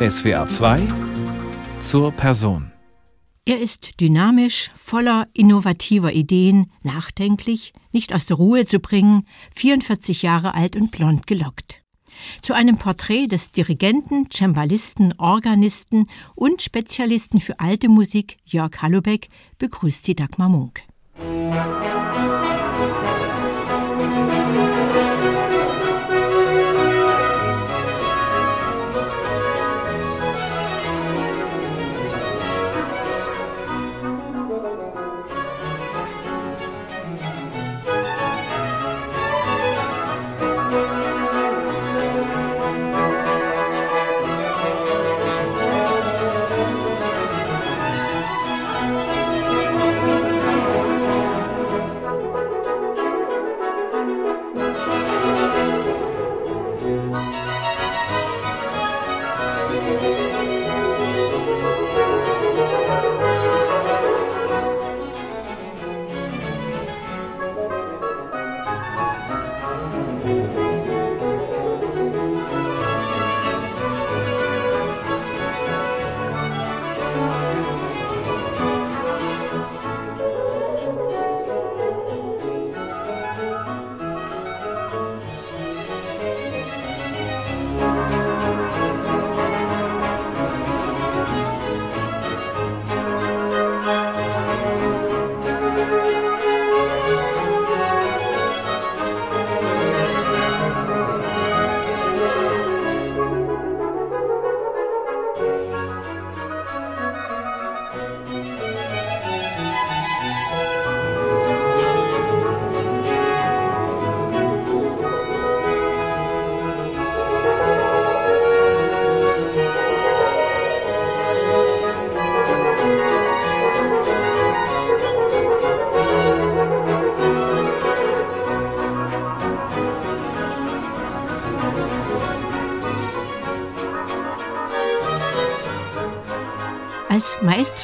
[0.00, 0.82] SWA 2
[1.78, 2.72] zur Person.
[3.44, 10.54] Er ist dynamisch, voller innovativer Ideen, nachdenklich, nicht aus der Ruhe zu bringen, 44 Jahre
[10.54, 11.80] alt und blond gelockt.
[12.42, 20.04] Zu einem Porträt des Dirigenten, Cembalisten, Organisten und Spezialisten für alte Musik Jörg Hallubeck begrüßt
[20.04, 20.82] sie Dagmar Munk.
[21.20, 22.33] Als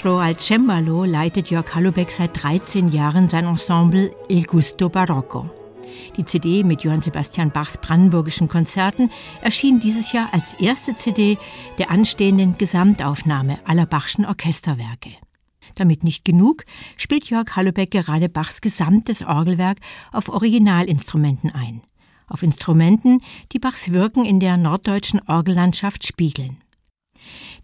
[0.01, 5.51] Maestro al Cembalo leitet Jörg Hallubeck seit 13 Jahren sein Ensemble Il Gusto Barocco.
[6.17, 9.11] Die CD mit Johann Sebastian Bachs brandenburgischen Konzerten
[9.43, 11.37] erschien dieses Jahr als erste CD
[11.77, 15.11] der anstehenden Gesamtaufnahme aller Bachschen Orchesterwerke.
[15.75, 16.65] Damit nicht genug,
[16.97, 19.81] spielt Jörg Hallubeck gerade Bachs gesamtes Orgelwerk
[20.13, 21.83] auf Originalinstrumenten ein.
[22.27, 23.21] Auf Instrumenten,
[23.53, 26.60] die Bachs Wirken in der norddeutschen Orgellandschaft spiegeln.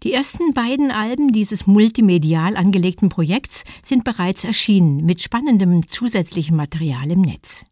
[0.03, 7.09] Die ersten beiden Alben dieses multimedial angelegten Projekts sind bereits erschienen mit spannendem zusätzlichem Material
[7.09, 7.65] im Netz.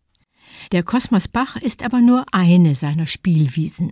[0.72, 3.92] Der Kosmos Bach ist aber nur eine seiner Spielwiesen.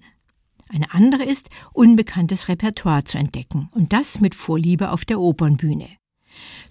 [0.70, 5.90] Eine andere ist, unbekanntes Repertoire zu entdecken und das mit Vorliebe auf der Opernbühne.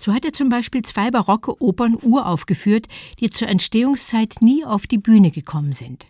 [0.01, 2.89] So hat er zum Beispiel zwei barocke Opern uraufgeführt,
[3.21, 6.07] die zur Entstehungszeit nie auf die Bühne gekommen sind.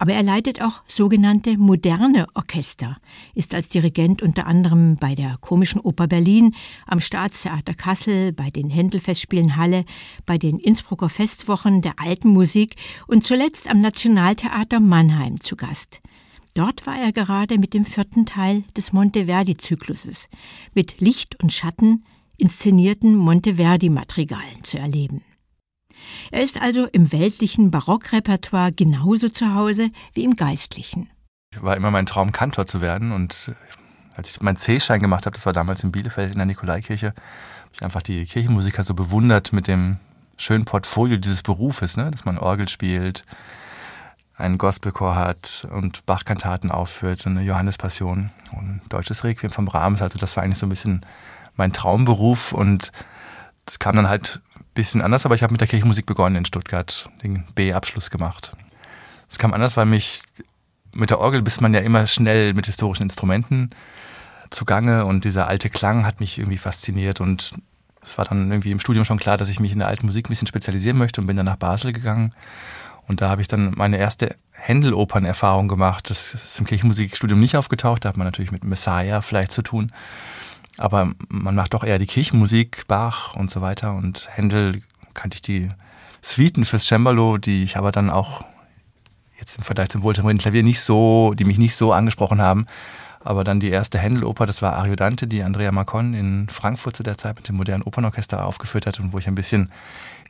[0.00, 2.96] Aber er leitet auch sogenannte moderne Orchester,
[3.34, 6.54] ist als Dirigent unter anderem bei der Komischen Oper Berlin,
[6.86, 9.84] am Staatstheater Kassel, bei den Händelfestspielen Halle,
[10.24, 12.76] bei den Innsbrucker Festwochen der alten Musik
[13.08, 16.00] und zuletzt am Nationaltheater Mannheim zu Gast.
[16.54, 20.30] Dort war er gerade mit dem vierten Teil des Monteverdi-Zykluses,
[20.72, 22.04] mit Licht und Schatten
[22.38, 25.20] inszenierten Monteverdi-Madrigalen zu erleben.
[26.30, 31.10] Er ist also im weltlichen Barockrepertoire genauso zu Hause wie im geistlichen.
[31.60, 33.12] War immer mein Traum, Kantor zu werden.
[33.12, 33.52] Und
[34.14, 37.70] als ich meinen C-Schein gemacht habe, das war damals in Bielefeld in der Nikolaikirche, habe
[37.72, 39.98] ich einfach die Kirchenmusiker so bewundert mit dem
[40.36, 42.10] schönen Portfolio dieses Berufes, ne?
[42.10, 43.24] dass man Orgel spielt,
[44.36, 50.00] einen Gospelchor hat und Bachkantaten aufführt und eine Johannespassion und ein deutsches Requiem vom Brahms.
[50.02, 51.04] Also das war eigentlich so ein bisschen
[51.56, 52.90] mein Traumberuf und
[53.66, 54.40] das kam dann halt
[54.74, 58.52] bisschen anders, aber ich habe mit der Kirchenmusik begonnen in Stuttgart, den B-Abschluss gemacht.
[59.28, 60.22] Es kam anders, weil mich
[60.92, 63.70] mit der Orgel bist man ja immer schnell mit historischen Instrumenten
[64.50, 67.52] zugange und dieser alte Klang hat mich irgendwie fasziniert und
[68.02, 70.26] es war dann irgendwie im Studium schon klar, dass ich mich in der alten Musik
[70.26, 72.34] ein bisschen spezialisieren möchte und bin dann nach Basel gegangen
[73.06, 76.10] und da habe ich dann meine erste Händel-Opern-Erfahrung gemacht.
[76.10, 79.92] Das ist im Kirchenmusikstudium nicht aufgetaucht, da hat man natürlich mit Messiah vielleicht zu tun.
[80.80, 83.92] Aber man macht doch eher die Kirchenmusik, Bach und so weiter.
[83.92, 84.80] Und Händel
[85.12, 85.68] kannte ich die
[86.22, 88.46] Suiten fürs Cembalo, die ich aber dann auch
[89.38, 92.64] jetzt im Vergleich zum wohltemperierten Klavier nicht so, die mich nicht so angesprochen haben.
[93.22, 97.18] Aber dann die erste Händeloper, das war Ariodante, die Andrea Macon in Frankfurt zu der
[97.18, 99.70] Zeit mit dem modernen Opernorchester aufgeführt hat und wo ich ein bisschen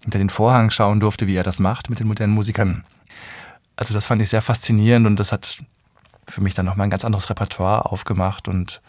[0.02, 2.82] hinter den Vorhang schauen durfte, wie er das macht mit den modernen Musikern.
[3.76, 5.62] Also das fand ich sehr faszinierend und das hat
[6.26, 8.82] für mich dann nochmal ein ganz anderes Repertoire aufgemacht und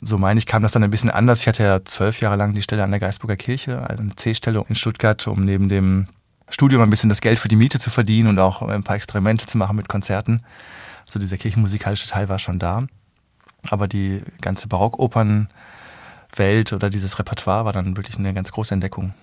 [0.00, 1.40] so meine ich, kam das dann ein bisschen anders.
[1.40, 4.64] Ich hatte ja zwölf Jahre lang die Stelle an der Geisburger Kirche, also eine C-Stelle
[4.68, 6.06] in Stuttgart, um neben dem
[6.50, 9.46] Studium ein bisschen das Geld für die Miete zu verdienen und auch ein paar Experimente
[9.46, 10.42] zu machen mit Konzerten.
[11.06, 12.86] So dieser kirchenmusikalische Teil war schon da.
[13.70, 15.48] Aber die ganze Barockopernwelt
[16.72, 19.14] oder dieses Repertoire war dann wirklich eine ganz große Entdeckung.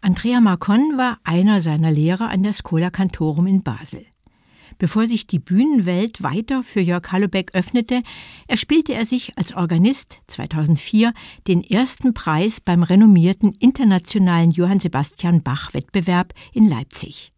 [0.00, 4.04] Andrea Marcon war einer seiner Lehrer an der Schola Cantorum in Basel.
[4.78, 8.02] Bevor sich die Bühnenwelt weiter für Jörg Hallebeck öffnete,
[8.46, 11.14] erspielte er sich als Organist 2004
[11.46, 17.30] den ersten Preis beim renommierten internationalen Johann Sebastian Bach Wettbewerb in Leipzig.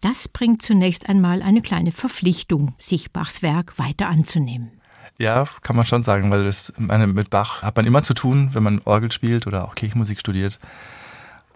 [0.00, 4.70] Das bringt zunächst einmal eine kleine Verpflichtung, sich Bachs Werk weiter anzunehmen.
[5.18, 8.50] Ja, kann man schon sagen, weil das, meine, mit Bach hat man immer zu tun,
[8.52, 10.58] wenn man Orgel spielt oder auch Kirchenmusik studiert.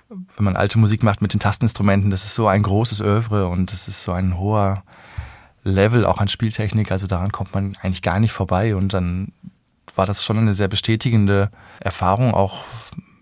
[0.09, 3.73] Wenn man alte Musik macht mit den Tasteninstrumenten, das ist so ein großes Övre und
[3.73, 4.85] das ist so ein hoher
[5.65, 9.33] Level auch an Spieltechnik, also daran kommt man eigentlich gar nicht vorbei und dann
[9.97, 11.51] war das schon eine sehr bestätigende
[11.81, 12.65] Erfahrung, auch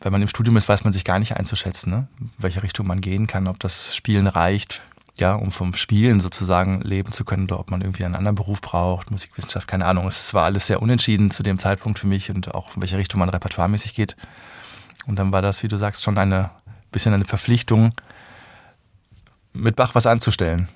[0.03, 2.09] wenn man im Studium ist, weiß man sich gar nicht einzuschätzen, ne?
[2.37, 4.83] welche Richtung man gehen kann, ob das Spielen reicht,
[5.17, 8.61] ja, um vom Spielen sozusagen leben zu können oder ob man irgendwie einen anderen Beruf
[8.61, 10.07] braucht, Musikwissenschaft, keine Ahnung.
[10.07, 13.21] Es war alles sehr unentschieden zu dem Zeitpunkt für mich und auch in welche Richtung
[13.21, 14.17] man repertoiremäßig geht.
[15.07, 16.51] Und dann war das, wie du sagst, schon eine
[16.95, 17.93] bisschen eine Verpflichtung,
[19.53, 20.69] mit Bach was anzustellen.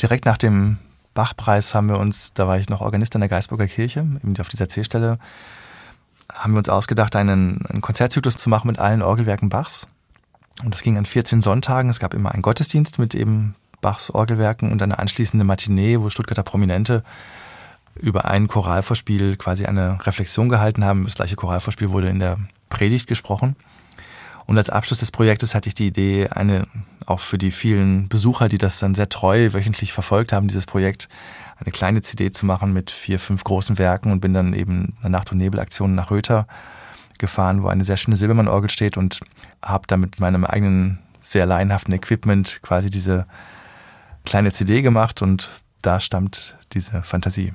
[0.00, 0.78] Direkt nach dem
[1.14, 4.48] Bachpreis haben wir uns, da war ich noch Organist an der Geisburger Kirche, eben auf
[4.48, 5.18] dieser C-Stelle,
[6.32, 9.88] haben wir uns ausgedacht, einen, einen Konzertzyklus zu machen mit allen Orgelwerken Bachs.
[10.62, 11.90] Und das ging an 14 Sonntagen.
[11.90, 16.42] Es gab immer einen Gottesdienst mit eben Bachs Orgelwerken und eine anschließende Matinee, wo Stuttgarter
[16.42, 17.02] Prominente
[17.94, 21.04] über ein Choralvorspiel quasi eine Reflexion gehalten haben.
[21.04, 22.38] Das gleiche Choralvorspiel wurde in der
[22.68, 23.56] Predigt gesprochen.
[24.48, 26.66] Und als Abschluss des Projektes hatte ich die Idee, eine,
[27.04, 31.10] auch für die vielen Besucher, die das dann sehr treu wöchentlich verfolgt haben, dieses Projekt,
[31.58, 35.10] eine kleine CD zu machen mit vier, fünf großen Werken und bin dann eben eine
[35.10, 36.46] Nacht- und Nebelaktion nach Röther
[37.18, 39.20] gefahren, wo eine sehr schöne Silbermann-Orgel steht und
[39.62, 43.26] habe dann mit meinem eigenen sehr laienhaften Equipment quasi diese
[44.24, 45.50] kleine CD gemacht und
[45.82, 47.52] da stammt diese Fantasie.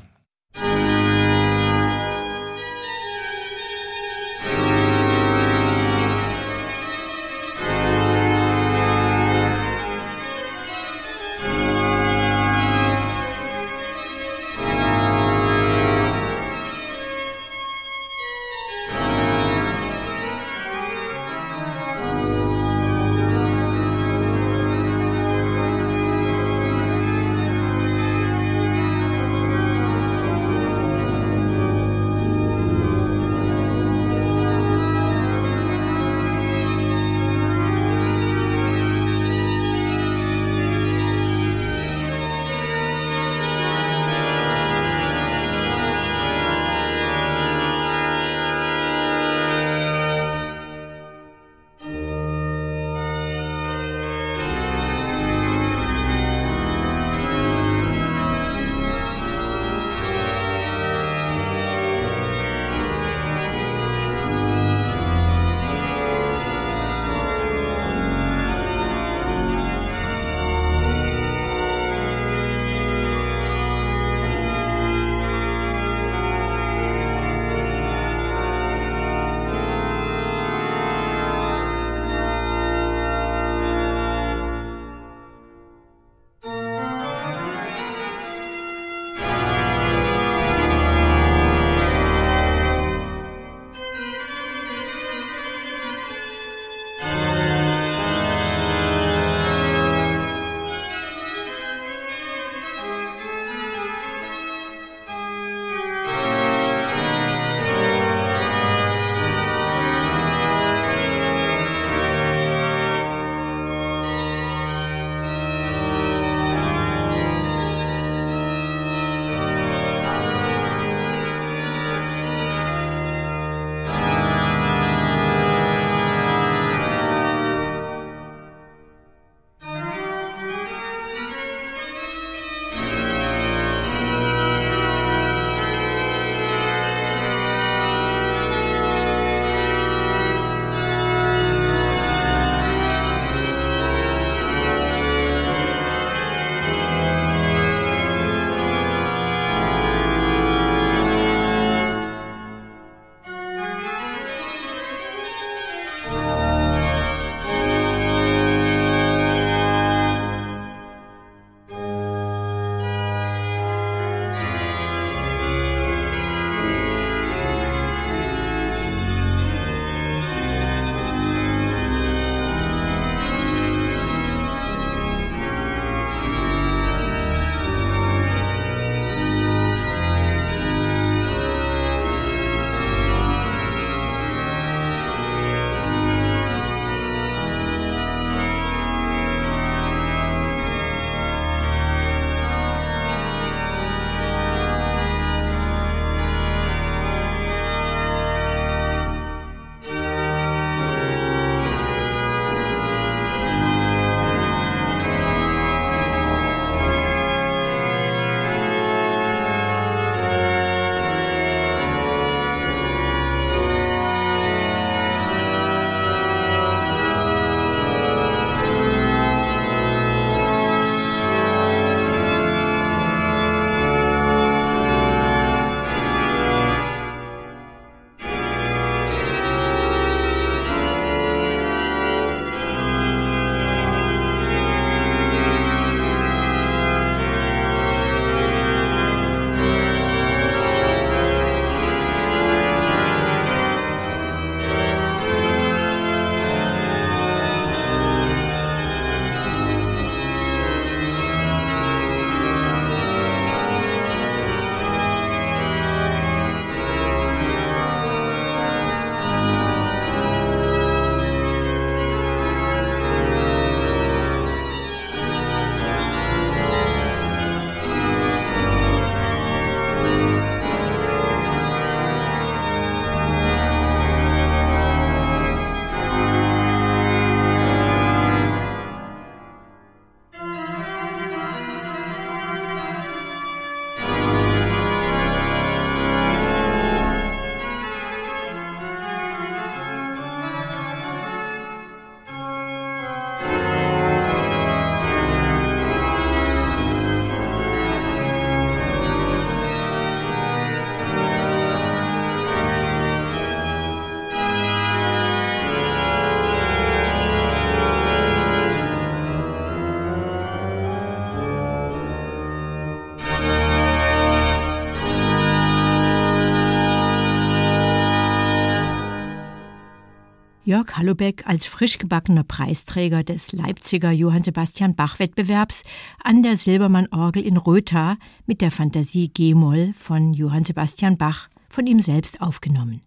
[320.74, 325.84] Jörg Hallubeck als frisch gebackener Preisträger des Leipziger Johann Sebastian Bach Wettbewerbs
[326.24, 332.00] an der Silbermann-Orgel in Rötha mit der Fantasie G-Moll von Johann Sebastian Bach, von ihm
[332.00, 333.04] selbst aufgenommen.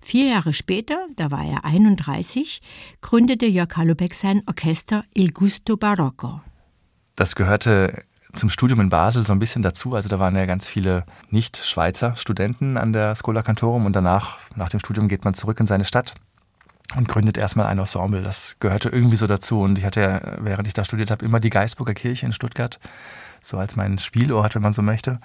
[0.00, 2.60] Vier Jahre später, da war er 31,
[3.00, 6.40] gründete Jörg Hallubeck sein Orchester Il Gusto Barocco.
[7.14, 8.02] Das gehörte
[8.32, 9.94] zum Studium in Basel so ein bisschen dazu.
[9.94, 14.70] Also da waren ja ganz viele Nicht-Schweizer Studenten an der Schola Cantorum und danach, nach
[14.70, 16.16] dem Studium geht man zurück in seine Stadt
[16.96, 18.22] und gründet erstmal ein Ensemble.
[18.22, 19.60] Das gehörte irgendwie so dazu.
[19.60, 22.78] Und ich hatte ja, während ich da studiert habe, immer die Geisburger Kirche in Stuttgart,
[23.42, 25.18] so als mein Spielort, wenn man so möchte.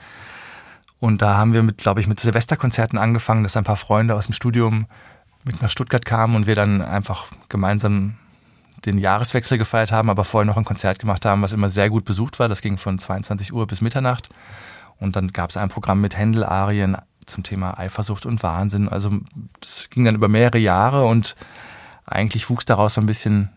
[0.99, 4.25] Und da haben wir mit, glaube ich, mit Silvesterkonzerten angefangen, dass ein paar Freunde aus
[4.25, 4.87] dem Studium
[5.45, 8.17] mit nach Stuttgart kamen und wir dann einfach gemeinsam
[8.85, 12.05] den Jahreswechsel gefeiert haben, aber vorher noch ein Konzert gemacht haben, was immer sehr gut
[12.05, 12.47] besucht war.
[12.47, 14.29] Das ging von 22 Uhr bis Mitternacht.
[14.99, 16.97] Und dann gab es ein Programm mit Händel-Arien,
[17.29, 18.89] zum Thema Eifersucht und Wahnsinn.
[18.89, 19.11] Also
[19.59, 21.35] das ging dann über mehrere Jahre und
[22.05, 23.49] eigentlich wuchs daraus so ein bisschen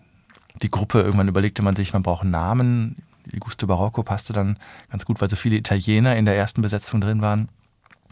[0.63, 1.01] die Gruppe.
[1.01, 2.97] Irgendwann überlegte man sich, man braucht einen Namen.
[3.31, 4.59] Il Gusto Barocco passte dann
[4.91, 7.49] ganz gut, weil so viele Italiener in der ersten Besetzung drin waren.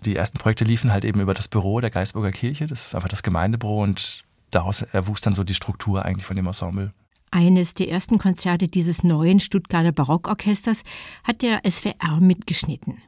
[0.05, 2.67] Die ersten Projekte liefen halt eben über das Büro der Geisburger Kirche.
[2.67, 6.47] Das ist einfach das Gemeindebüro und daraus erwuchs dann so die Struktur eigentlich von dem
[6.47, 6.93] Ensemble.
[7.33, 10.83] Eines der ersten Konzerte dieses neuen Stuttgarter Barockorchesters
[11.23, 12.99] hat der SWR mitgeschnitten.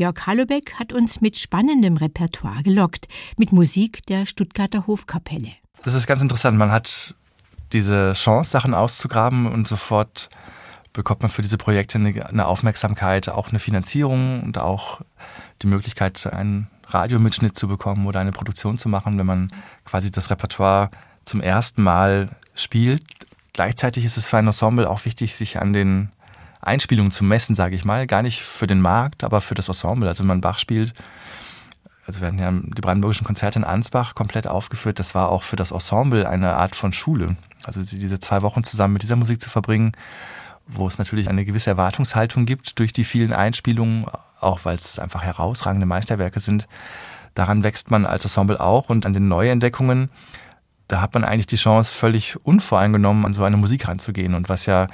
[0.00, 5.52] Jörg Hallebeck hat uns mit spannendem Repertoire gelockt, mit Musik der Stuttgarter Hofkapelle.
[5.84, 6.56] Das ist ganz interessant.
[6.56, 7.14] Man hat
[7.74, 10.30] diese Chance, Sachen auszugraben und sofort
[10.94, 15.02] bekommt man für diese Projekte eine Aufmerksamkeit, auch eine Finanzierung und auch
[15.60, 19.52] die Möglichkeit, einen Radiomitschnitt zu bekommen oder eine Produktion zu machen, wenn man
[19.84, 20.90] quasi das Repertoire
[21.26, 23.04] zum ersten Mal spielt.
[23.52, 26.10] Gleichzeitig ist es für ein Ensemble auch wichtig, sich an den
[26.60, 28.06] Einspielungen zu messen, sage ich mal.
[28.06, 30.08] Gar nicht für den Markt, aber für das Ensemble.
[30.08, 30.94] Also wenn man Bach spielt,
[32.06, 34.98] also hatten ja die brandenburgischen Konzerte in Ansbach komplett aufgeführt.
[34.98, 37.36] Das war auch für das Ensemble eine Art von Schule.
[37.64, 39.92] Also diese zwei Wochen zusammen mit dieser Musik zu verbringen,
[40.66, 44.06] wo es natürlich eine gewisse Erwartungshaltung gibt durch die vielen Einspielungen,
[44.40, 46.66] auch weil es einfach herausragende Meisterwerke sind.
[47.34, 50.10] Daran wächst man als Ensemble auch und an den Neuentdeckungen,
[50.88, 54.34] da hat man eigentlich die Chance, völlig unvoreingenommen an so eine Musik ranzugehen.
[54.34, 54.88] Und was ja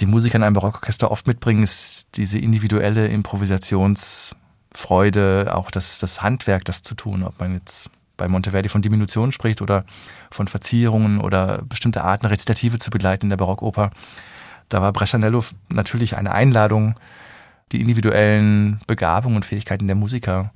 [0.00, 6.64] die Musiker in einem Barockorchester oft mitbringen, ist diese individuelle Improvisationsfreude, auch das, das Handwerk,
[6.64, 9.84] das zu tun, ob man jetzt bei Monteverdi von Diminution spricht oder
[10.30, 13.90] von Verzierungen oder bestimmte Arten Rezitative zu begleiten in der Barockoper.
[14.68, 16.96] Da war Brescianello natürlich eine Einladung,
[17.72, 20.52] die individuellen Begabungen und Fähigkeiten der Musiker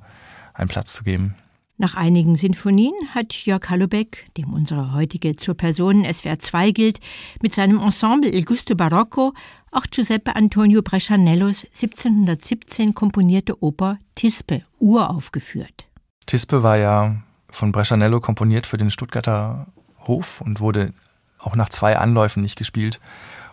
[0.54, 1.34] einen Platz zu geben.
[1.78, 7.00] Nach einigen Sinfonien hat Jörg Hallubeck, dem unsere heutige zur Person SWR 2 gilt,
[7.40, 9.32] mit seinem Ensemble Il Gusto Barocco
[9.72, 15.86] auch Giuseppe Antonio Brescianellos 1717 komponierte Oper Tispe uraufgeführt.
[16.26, 17.16] Tispe war ja
[17.48, 19.66] von Brescianello komponiert für den Stuttgarter
[20.06, 20.92] Hof und wurde
[21.38, 23.00] auch nach zwei Anläufen nicht gespielt.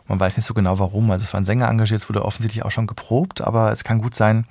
[0.07, 1.09] Man weiß nicht so genau warum.
[1.11, 4.15] Also es waren Sänger engagiert, es wurde offensichtlich auch schon geprobt, aber es kann gut
[4.15, 4.45] sein,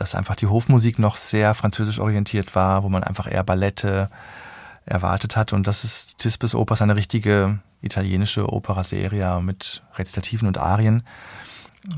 [0.00, 4.08] dass einfach die Hofmusik noch sehr französisch orientiert war, wo man einfach eher Ballette
[4.86, 5.52] erwartet hat.
[5.52, 11.02] Und das ist Tispes Oper eine richtige italienische Opera seria mit Rezitativen und Arien.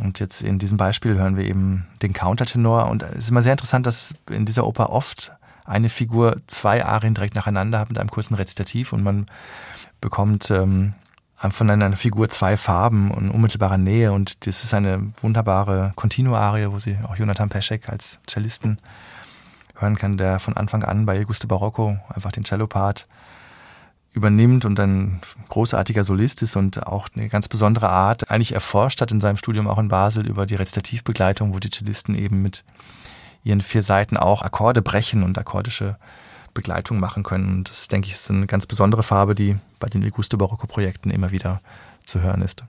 [0.01, 2.89] Und jetzt in diesem Beispiel hören wir eben den Countertenor.
[2.89, 5.31] Und es ist immer sehr interessant, dass in dieser Oper oft
[5.65, 9.27] eine Figur zwei Arien direkt nacheinander hat mit einem kurzen Rezitativ und man
[10.01, 10.95] bekommt ähm,
[11.51, 16.79] von einer Figur zwei Farben und unmittelbarer Nähe und das ist eine wunderbare Continuarie, wo
[16.79, 18.79] sie auch Jonathan Peschek als Cellisten
[19.77, 23.09] hören kann, der von Anfang an bei Gusto Barocco einfach den Cellopart
[24.13, 29.11] übernimmt und ein großartiger Solist ist und auch eine ganz besondere Art eigentlich erforscht hat
[29.11, 32.65] in seinem Studium auch in Basel über die Rezitativbegleitung, wo die Cellisten eben mit
[33.43, 35.97] ihren vier Seiten auch Akkorde brechen und akkordische
[36.55, 37.65] Begleitung machen können.
[37.65, 41.31] Das, denke ich, ist eine ganz besondere Farbe, die bei den Il Gusto Barocco-Projekten immer
[41.31, 41.61] wieder
[42.05, 42.63] zu hören ist.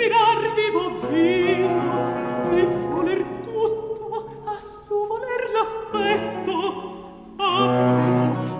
[0.00, 2.00] respirar vivo vino
[2.88, 6.58] voler tutto a su voler l'affetto
[7.38, 8.59] ah,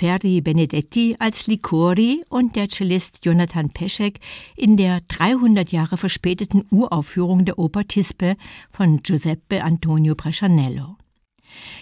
[0.00, 4.18] Ferri Benedetti als Licori und der Cellist Jonathan Peschek
[4.56, 8.36] in der 300 Jahre verspäteten Uraufführung der Oper Tispe
[8.70, 10.96] von Giuseppe Antonio Brescianello.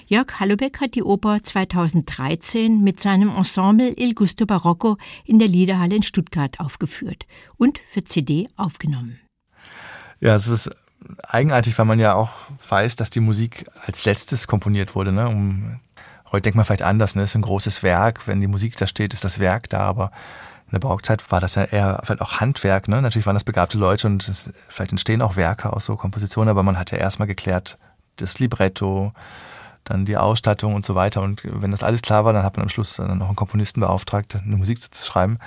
[0.08, 5.94] Jörg Hallubeck hat die Oper 2013 mit seinem Ensemble Il Gusto Barocco in der Liederhalle
[5.94, 7.24] in Stuttgart aufgeführt
[7.56, 9.20] und für CD aufgenommen.
[10.18, 10.70] Ja, es ist
[11.22, 12.32] eigenartig, weil man ja auch
[12.68, 15.78] weiß, dass die Musik als letztes komponiert wurde, ne, um
[16.30, 17.22] Heute denkt man vielleicht anders, ne?
[17.22, 18.26] Das ist ein großes Werk.
[18.26, 20.10] Wenn die Musik da steht, ist das Werk da, aber
[20.66, 23.00] in der Barockzeit war das ja eher vielleicht auch Handwerk, ne?
[23.00, 26.62] Natürlich waren das begabte Leute und es, vielleicht entstehen auch Werke aus so Kompositionen, aber
[26.62, 27.78] man hat ja erstmal geklärt,
[28.16, 29.12] das Libretto,
[29.84, 31.22] dann die Ausstattung und so weiter.
[31.22, 33.80] Und wenn das alles klar war, dann hat man am Schluss dann noch einen Komponisten
[33.80, 35.38] beauftragt, eine Musik zu schreiben.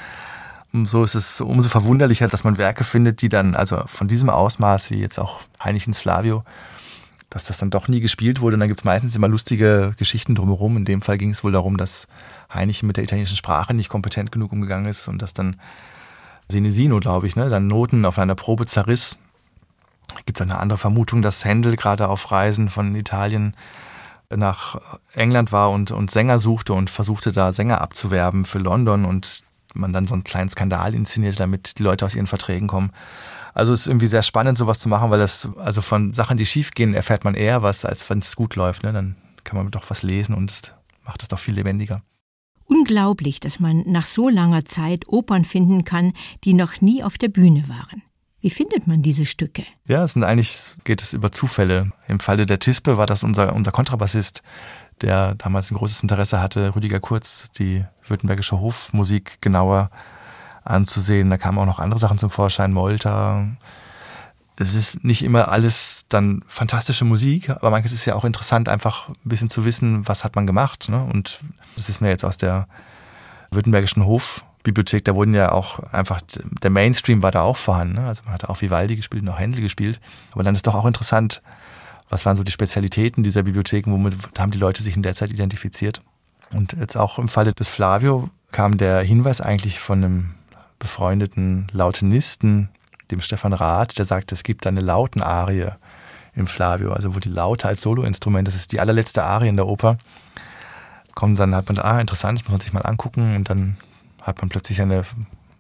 [0.74, 4.30] Und so ist es umso verwunderlicher, dass man Werke findet, die dann, also von diesem
[4.30, 6.44] Ausmaß, wie jetzt auch Heinichens Flavio,
[7.32, 8.56] dass das dann doch nie gespielt wurde.
[8.56, 10.78] Und dann gibt es meistens immer lustige Geschichten drumherum.
[10.78, 12.08] In dem Fall ging es wohl darum, dass
[12.54, 15.56] Heinrich mit der italienischen Sprache nicht kompetent genug umgegangen ist und dass dann
[16.50, 19.18] Senesino, glaube ich, ne, dann Noten auf einer Probe zerriss.
[20.26, 23.56] Gibt es eine andere Vermutung, dass Händel gerade auf Reisen von Italien
[24.30, 24.82] nach
[25.14, 29.94] England war und, und Sänger suchte und versuchte da Sänger abzuwerben für London und man
[29.94, 32.92] dann so einen kleinen Skandal inszenierte, damit die Leute aus ihren Verträgen kommen.
[33.54, 36.46] Also es ist irgendwie sehr spannend, sowas zu machen, weil das, also von Sachen, die
[36.46, 38.84] schief gehen, erfährt man eher was, als wenn es gut läuft.
[38.84, 38.94] Ne?
[38.94, 42.02] Dann kann man doch was lesen und es macht es doch viel lebendiger.
[42.66, 47.28] Unglaublich, dass man nach so langer Zeit Opern finden kann, die noch nie auf der
[47.28, 48.04] Bühne waren.
[48.40, 49.66] Wie findet man diese Stücke?
[49.88, 51.92] Ja, es sind eigentlich, geht es über Zufälle.
[52.08, 54.42] Im Falle der Tispe war das unser, unser Kontrabassist,
[55.02, 59.92] der damals ein großes Interesse hatte, Rüdiger Kurz, die württembergische Hofmusik genauer
[60.64, 61.30] anzusehen.
[61.30, 63.46] Da kamen auch noch andere Sachen zum Vorschein, Molta.
[64.58, 69.10] Es ist nicht immer alles dann fantastische Musik, aber manches ist ja auch interessant, einfach
[69.10, 70.90] ein bisschen zu wissen, was hat man gemacht.
[70.90, 71.04] Ne?
[71.04, 71.40] Und
[71.76, 72.68] das wissen wir jetzt aus der
[73.50, 76.22] Württembergischen Hofbibliothek, da wurden ja auch einfach,
[76.62, 77.96] der Mainstream war da auch vorhanden.
[77.96, 78.08] Ne?
[78.08, 80.00] Also man hat auch Vivaldi gespielt und auch Händel gespielt.
[80.32, 81.42] Aber dann ist doch auch interessant,
[82.10, 85.32] was waren so die Spezialitäten dieser Bibliotheken, womit haben die Leute sich in der Zeit
[85.32, 86.02] identifiziert.
[86.54, 90.30] Und jetzt auch im Falle des Flavio kam der Hinweis eigentlich von einem
[90.82, 92.70] befreundeten Lautenisten,
[93.12, 95.68] dem Stefan Rath, der sagt, es gibt eine Lautenarie
[96.34, 99.68] im Flavio, also wo die Laute als Soloinstrument, das ist die allerletzte Arie in der
[99.68, 99.98] Oper.
[101.14, 103.78] Kommt dann hat man, ah, interessant, das muss man sich mal angucken und dann
[104.22, 105.04] hat man plötzlich ein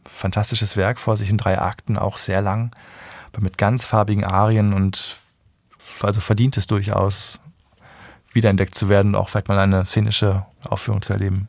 [0.05, 2.71] fantastisches Werk vor sich in drei Akten, auch sehr lang,
[3.31, 5.17] aber mit ganz farbigen Arien und
[6.01, 7.39] also verdient es durchaus,
[8.33, 11.47] wiederentdeckt zu werden und auch vielleicht mal eine szenische Aufführung zu erleben.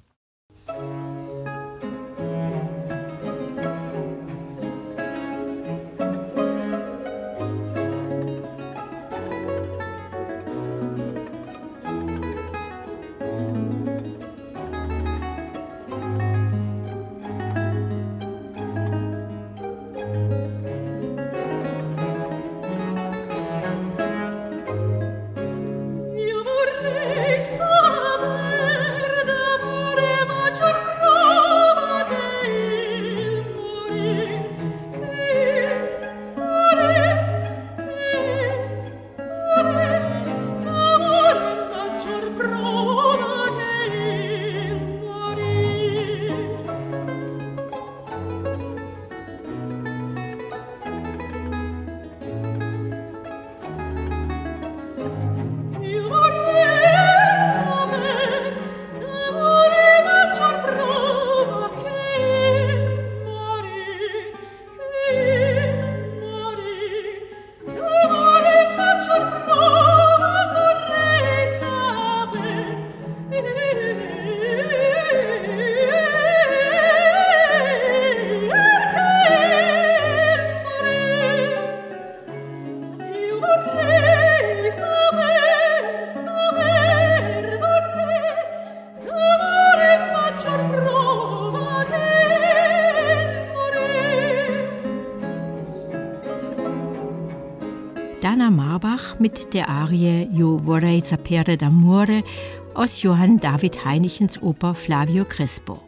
[98.32, 102.24] Werner Marbach mit der Arie Io vorrei sapere d'amore
[102.72, 105.82] aus Johann David Heinichens Oper Flavio Crespo,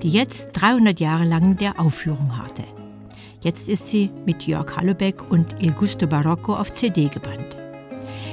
[0.00, 2.62] die jetzt 300 Jahre lang der Aufführung hatte.
[3.40, 7.56] Jetzt ist sie mit Jörg Hallebeck und Il Gusto Barocco auf CD gebannt.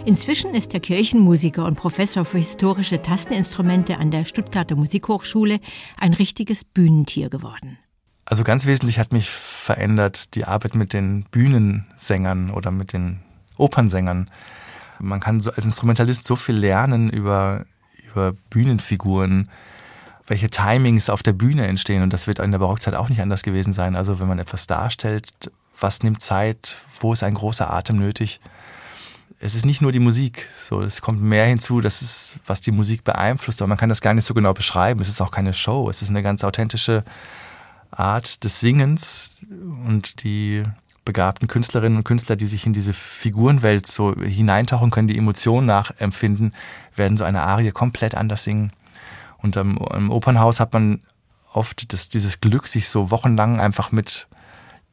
[0.06, 5.60] Inzwischen ist der Kirchenmusiker und Professor für historische Tasteninstrumente an der Stuttgarter Musikhochschule
[5.98, 7.80] ein richtiges Bühnentier geworden.
[8.26, 13.25] Also ganz wesentlich hat mich verändert die Arbeit mit den Bühnensängern oder mit den
[13.58, 14.30] Opernsängern.
[15.00, 17.66] Man kann so als Instrumentalist so viel lernen über,
[18.12, 19.50] über Bühnenfiguren,
[20.28, 22.02] welche Timings auf der Bühne entstehen.
[22.02, 23.96] Und das wird in der Barockzeit auch nicht anders gewesen sein.
[23.96, 28.40] Also wenn man etwas darstellt, was nimmt Zeit, wo ist ein großer Atem nötig.
[29.40, 32.72] Es ist nicht nur die Musik, so es kommt mehr hinzu, das ist, was die
[32.72, 35.02] Musik beeinflusst, aber man kann das gar nicht so genau beschreiben.
[35.02, 37.04] Es ist auch keine Show, es ist eine ganz authentische
[37.92, 39.38] Art des Singens
[39.86, 40.64] und die
[41.06, 46.54] begabten Künstlerinnen und Künstler, die sich in diese Figurenwelt so hineintauchen können, die Emotionen nachempfinden,
[46.96, 48.72] werden so eine Arie komplett anders singen.
[49.38, 51.02] Und im, im Opernhaus hat man
[51.54, 54.28] oft das, dieses Glück, sich so wochenlang einfach mit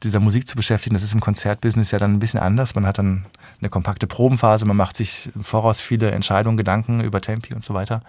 [0.03, 0.95] dieser Musik zu beschäftigen.
[0.95, 2.75] Das ist im Konzertbusiness ja dann ein bisschen anders.
[2.75, 3.25] Man hat dann
[3.61, 7.73] eine kompakte Probenphase, man macht sich im Voraus viele Entscheidungen, Gedanken über Tempi und so
[7.73, 8.03] weiter.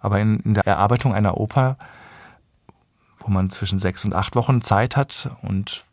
[0.00, 1.76] Aber in, in der Erarbeitung einer Oper
[3.28, 5.84] wo man zwischen sechs und acht Wochen Zeit hat und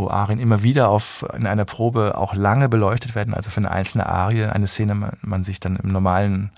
[0.00, 3.70] wo Arien immer wieder auf, in einer Probe auch lange beleuchtet werden, also für eine
[3.70, 6.50] einzelne Arie, eine Szene, man, man sich dann im normalen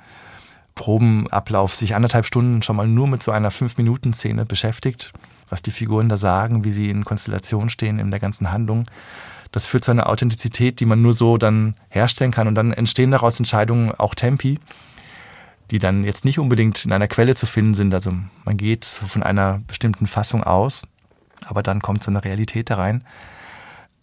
[0.74, 5.12] Probenablauf sich anderthalb Stunden schon mal nur mit so einer Fünf-Minuten-Szene beschäftigt,
[5.50, 8.86] was die Figuren da sagen, wie sie in Konstellation stehen in der ganzen Handlung.
[9.50, 13.10] Das führt zu einer Authentizität, die man nur so dann herstellen kann und dann entstehen
[13.10, 14.58] daraus Entscheidungen, auch Tempi,
[15.70, 17.92] die dann jetzt nicht unbedingt in einer Quelle zu finden sind.
[17.92, 18.12] Also
[18.44, 20.86] man geht von einer bestimmten Fassung aus,
[21.46, 23.04] aber dann kommt so eine Realität da rein.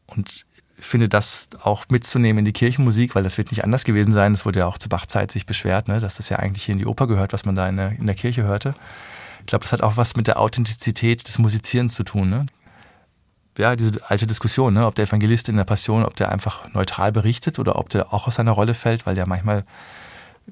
[0.06, 0.46] Und
[0.80, 4.34] finde das auch mitzunehmen in die Kirchenmusik, weil das wird nicht anders gewesen sein.
[4.34, 6.80] Es wurde ja auch zu Bachzeit sich beschwert, ne, dass das ja eigentlich hier in
[6.80, 8.74] die Oper gehört, was man da in der, in der Kirche hörte.
[9.42, 12.30] Ich glaube, das hat auch was mit der Authentizität des Musizierens zu tun.
[12.30, 12.46] Ne?
[13.58, 17.12] Ja, diese alte Diskussion, ne, ob der Evangelist in der Passion, ob der einfach neutral
[17.12, 19.66] berichtet oder ob der auch aus seiner Rolle fällt, weil ja manchmal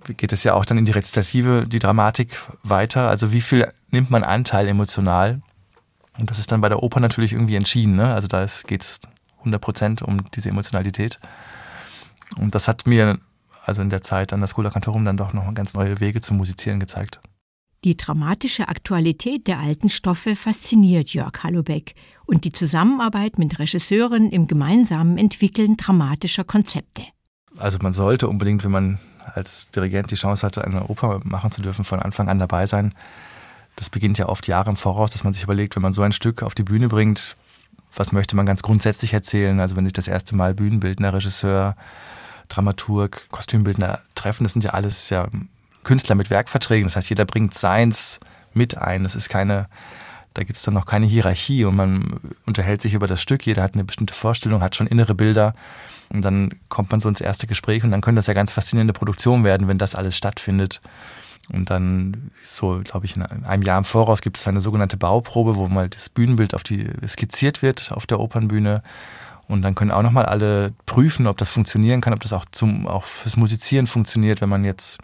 [0.05, 3.09] geht es ja auch dann in die Rezitative, die Dramatik weiter.
[3.09, 5.41] Also wie viel nimmt man Anteil emotional?
[6.17, 7.95] Und das ist dann bei der Oper natürlich irgendwie entschieden.
[7.95, 8.13] Ne?
[8.13, 8.99] Also da geht es
[9.39, 11.19] 100 Prozent um diese Emotionalität.
[12.37, 13.19] Und das hat mir
[13.65, 16.37] also in der Zeit an der Schola Cantorum dann doch noch ganz neue Wege zum
[16.37, 17.19] Musizieren gezeigt.
[17.83, 21.93] Die dramatische Aktualität der alten Stoffe fasziniert Jörg Hallobeck
[22.25, 27.03] und die Zusammenarbeit mit Regisseuren im gemeinsamen Entwickeln dramatischer Konzepte.
[27.57, 28.99] Also man sollte unbedingt, wenn man
[29.35, 32.93] als Dirigent die Chance hatte, eine Oper machen zu dürfen, von Anfang an dabei sein.
[33.77, 36.11] Das beginnt ja oft Jahre im Voraus, dass man sich überlegt, wenn man so ein
[36.11, 37.37] Stück auf die Bühne bringt,
[37.95, 39.59] was möchte man ganz grundsätzlich erzählen?
[39.59, 41.75] Also wenn sich das erste Mal Bühnenbildner, Regisseur,
[42.49, 45.27] Dramaturg, Kostümbildner treffen, das sind ja alles ja
[45.83, 46.87] Künstler mit Werkverträgen.
[46.87, 48.19] Das heißt, jeder bringt seins
[48.53, 49.03] mit ein.
[49.03, 49.67] Das ist keine,
[50.33, 53.45] da gibt es dann noch keine Hierarchie und man unterhält sich über das Stück.
[53.45, 55.53] Jeder hat eine bestimmte Vorstellung, hat schon innere Bilder.
[56.09, 58.93] Und dann kommt man so ins erste Gespräch und dann können das ja ganz faszinierende
[58.93, 60.81] Produktionen werden, wenn das alles stattfindet.
[61.51, 65.55] Und dann, so glaube ich, in einem Jahr im Voraus gibt es eine sogenannte Bauprobe,
[65.55, 68.83] wo mal das Bühnenbild auf die skizziert wird auf der Opernbühne.
[69.47, 72.85] Und dann können auch nochmal alle prüfen, ob das funktionieren kann, ob das auch zum,
[72.85, 74.97] auch fürs Musizieren funktioniert, wenn man jetzt,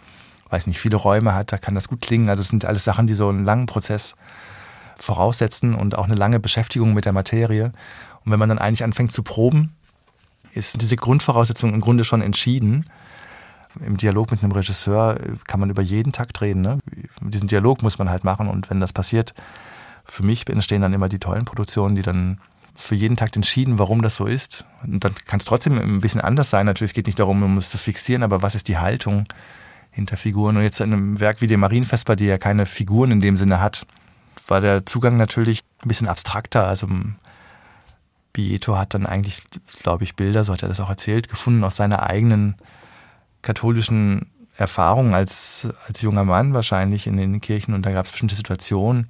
[0.49, 2.29] weiß nicht, viele Räume hat, da kann das gut klingen.
[2.29, 4.15] Also es sind alles Sachen, die so einen langen Prozess
[4.99, 7.71] voraussetzen und auch eine lange Beschäftigung mit der Materie.
[8.25, 9.73] Und wenn man dann eigentlich anfängt zu proben,
[10.51, 12.85] ist diese Grundvoraussetzung im Grunde schon entschieden.
[13.85, 16.61] Im Dialog mit einem Regisseur kann man über jeden Takt reden.
[16.61, 16.79] Ne?
[17.21, 19.33] Diesen Dialog muss man halt machen und wenn das passiert,
[20.05, 22.39] für mich entstehen dann immer die tollen Produktionen, die dann
[22.75, 24.65] für jeden Takt entschieden, warum das so ist.
[24.83, 26.65] Und dann kann es trotzdem ein bisschen anders sein.
[26.65, 29.27] Natürlich, es geht nicht darum, um es zu fixieren, aber was ist die Haltung
[29.91, 30.57] hinter Figuren?
[30.57, 33.61] Und jetzt in einem Werk wie dem Marienvesper, die ja keine Figuren in dem Sinne
[33.61, 33.85] hat,
[34.47, 36.67] war der Zugang natürlich ein bisschen abstrakter.
[36.67, 36.87] Also
[38.33, 39.43] Bieto hat dann eigentlich,
[39.81, 42.55] glaube ich, Bilder, so hat er das auch erzählt, gefunden aus seiner eigenen
[43.43, 47.73] katholischen Erfahrung als, als junger Mann wahrscheinlich in den Kirchen.
[47.73, 49.07] Und da gab es bestimmte Situationen,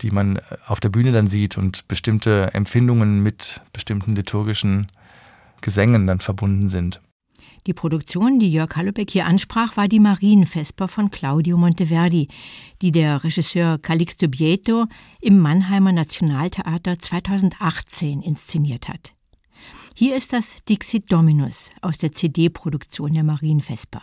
[0.00, 4.90] die man auf der Bühne dann sieht und bestimmte Empfindungen mit bestimmten liturgischen
[5.60, 7.00] Gesängen dann verbunden sind.
[7.66, 12.28] Die Produktion, die Jörg Hallebeck hier ansprach, war die Marienvesper von Claudio Monteverdi,
[12.82, 14.84] die der Regisseur Calixto Bieto
[15.22, 19.14] im Mannheimer Nationaltheater 2018 inszeniert hat.
[19.96, 24.02] Hier ist das Dixit Dominus aus der CD-Produktion der Marienvesper.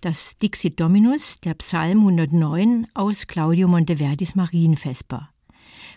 [0.00, 5.28] Das Dixit Dominus, der Psalm 109 aus Claudio Monteverdis Marienvesper.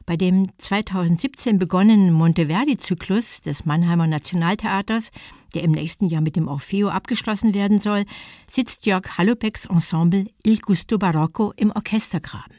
[0.06, 5.12] Bei dem 2017 begonnenen Monteverdi-Zyklus des Mannheimer Nationaltheaters,
[5.56, 8.06] der im nächsten Jahr mit dem Orfeo abgeschlossen werden soll,
[8.52, 12.56] sitzt Jörg Hallopecks Ensemble Il Gusto Barocco im Orchestergraben.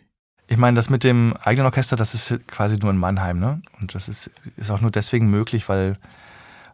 [0.47, 3.63] Ich meine, das mit dem eigenen Orchester, das ist quasi nur in Mannheim, ne?
[3.81, 5.99] Und das ist, ist auch nur deswegen möglich, weil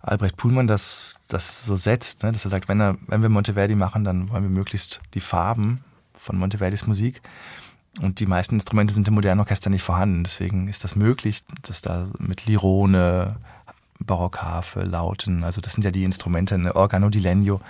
[0.01, 2.33] Albrecht Puhlmann das, das so setzt, ne?
[2.33, 5.85] dass er sagt, wenn, er, wenn wir Monteverdi machen, dann wollen wir möglichst die Farben
[6.15, 7.21] von Monteverdis Musik.
[8.01, 10.25] Und die meisten Instrumente sind im modernen Orchester nicht vorhanden.
[10.25, 13.37] Deswegen ist das möglich, dass da mit Lirone,
[13.99, 17.61] Barockharfe, Lauten, also das sind ja die Instrumente, eine Organo di Legno,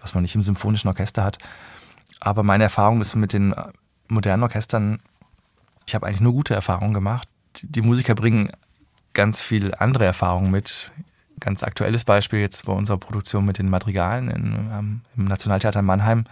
[0.00, 1.38] was man nicht im symphonischen Orchester hat.
[2.20, 3.54] Aber meine Erfahrung ist mit den
[4.08, 5.00] modernen Orchestern,
[5.86, 7.26] ich habe eigentlich nur gute Erfahrungen gemacht.
[7.62, 8.50] Die Musiker bringen
[9.14, 10.92] ganz viel andere Erfahrungen mit.
[11.42, 16.22] Ganz aktuelles Beispiel jetzt bei unserer Produktion mit den Madrigalen in, ähm, im Nationaltheater Mannheim.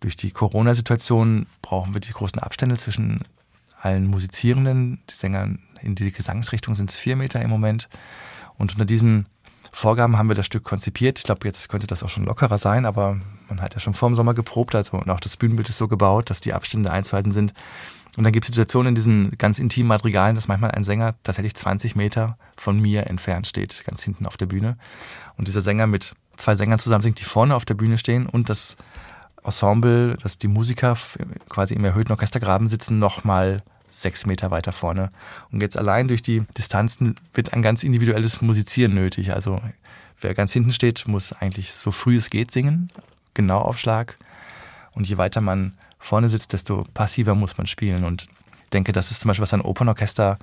[0.00, 3.20] Durch die Corona-Situation brauchen wir die großen Abstände zwischen
[3.80, 4.98] allen Musizierenden.
[5.08, 7.88] Die Sänger in die Gesangsrichtung sind es vier Meter im Moment.
[8.58, 9.26] Und unter diesen
[9.70, 11.18] Vorgaben haben wir das Stück konzipiert.
[11.18, 14.08] Ich glaube, jetzt könnte das auch schon lockerer sein, aber man hat ja schon vor
[14.08, 17.30] dem Sommer geprobt, also und auch das Bühnenbild ist so gebaut, dass die Abstände einzuhalten
[17.30, 17.54] sind.
[18.16, 21.54] Und dann gibt es Situationen in diesen ganz intimen Madrigalen, dass manchmal ein Sänger tatsächlich
[21.54, 24.76] 20 Meter von mir entfernt steht, ganz hinten auf der Bühne.
[25.36, 28.48] Und dieser Sänger mit zwei Sängern zusammen singt, die vorne auf der Bühne stehen und
[28.48, 28.76] das
[29.42, 30.96] Ensemble, dass die Musiker
[31.48, 35.10] quasi im erhöhten Orchestergraben sitzen, nochmal sechs Meter weiter vorne.
[35.50, 39.32] Und jetzt allein durch die Distanzen wird ein ganz individuelles Musizieren nötig.
[39.32, 39.60] Also
[40.20, 42.90] wer ganz hinten steht, muss eigentlich so früh es geht singen,
[43.34, 44.16] genau auf Schlag.
[44.92, 45.74] Und je weiter man
[46.04, 48.04] vorne sitzt, desto passiver muss man spielen.
[48.04, 48.28] Und
[48.64, 50.38] ich denke, das ist zum Beispiel, was ein Opernorchester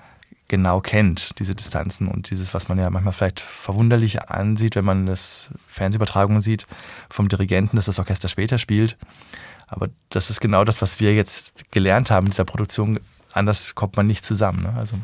[0.48, 5.06] genau kennt, diese Distanzen und dieses, was man ja manchmal vielleicht verwunderlich ansieht, wenn man
[5.06, 6.66] das Fernsehübertragungen sieht
[7.10, 8.98] vom Dirigenten, dass das Orchester später spielt.
[9.68, 13.00] Aber das ist genau das, was wir jetzt gelernt haben in dieser Produktion.
[13.32, 14.64] Anders kommt man nicht zusammen.
[14.64, 14.74] Ne?
[14.76, 14.98] Also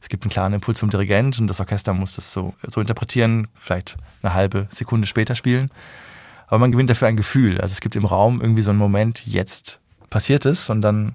[0.00, 3.48] es gibt einen klaren Impuls vom Dirigent und das Orchester muss das so, so interpretieren,
[3.54, 5.70] vielleicht eine halbe Sekunde später spielen.
[6.46, 7.60] Aber man gewinnt dafür ein Gefühl.
[7.60, 9.80] Also es gibt im Raum irgendwie so einen Moment, jetzt
[10.10, 11.14] passiert es und dann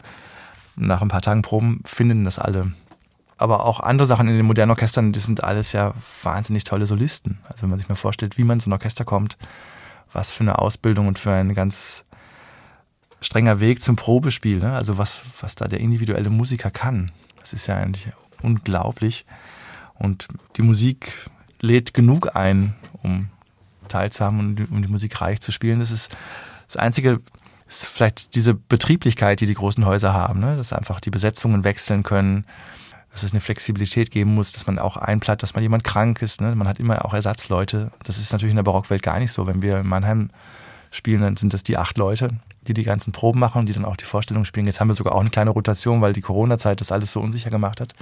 [0.76, 2.72] nach ein paar Tagen Proben finden das alle
[3.40, 7.40] aber auch andere Sachen in den modernen Orchestern, die sind alles ja wahnsinnig tolle Solisten.
[7.46, 9.38] Also wenn man sich mal vorstellt, wie man in so ein Orchester kommt,
[10.12, 12.04] was für eine Ausbildung und für ein ganz
[13.22, 14.74] strenger Weg zum Probespiel, ne?
[14.74, 17.14] also was, was da der individuelle Musiker kann.
[17.40, 18.10] Das ist ja eigentlich
[18.42, 19.26] unglaublich.
[19.94, 20.28] Und
[20.58, 21.14] die Musik
[21.62, 23.30] lädt genug ein, um
[23.88, 25.80] teilzuhaben und um die Musik reich zu spielen.
[25.80, 26.14] Das ist
[26.68, 27.22] das Einzige,
[27.70, 30.58] ist vielleicht diese Betrieblichkeit, die die großen Häuser haben, ne?
[30.58, 32.46] dass einfach die Besetzungen wechseln können,
[33.12, 36.42] dass es eine Flexibilität geben muss, dass man auch einplatt, dass mal jemand krank ist.
[36.42, 36.56] Ne?
[36.56, 37.92] Man hat immer auch Ersatzleute.
[38.04, 39.46] Das ist natürlich in der Barockwelt gar nicht so.
[39.46, 40.32] Wenn wir in Mannheim
[40.90, 42.30] spielen, dann sind das die acht Leute,
[42.64, 44.66] die die ganzen Proben machen und die dann auch die Vorstellung spielen.
[44.66, 47.52] Jetzt haben wir sogar auch eine kleine Rotation, weil die Corona-Zeit das alles so unsicher
[47.52, 47.94] gemacht hat.